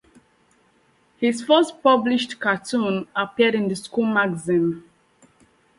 [1.17, 4.83] His first published cartoon appeared in the school magazine.